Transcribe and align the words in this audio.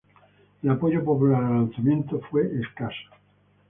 El 0.63 0.69
apoyo 0.71 1.05
popular 1.05 1.43
al 1.43 1.53
alzamiento 1.67 2.19
fue 2.21 2.49
escaso. 2.59 3.11